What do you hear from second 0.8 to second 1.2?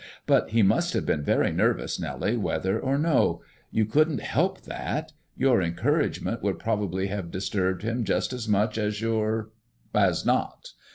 have